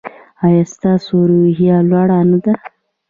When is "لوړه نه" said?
1.89-2.37